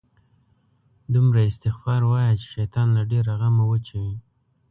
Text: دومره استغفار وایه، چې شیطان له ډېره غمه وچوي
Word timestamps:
دومره 1.13 1.39
استغفار 1.49 2.01
وایه، 2.05 2.33
چې 2.41 2.45
شیطان 2.55 2.87
له 2.97 3.01
ډېره 3.11 3.31
غمه 3.39 3.63
وچوي 3.67 4.15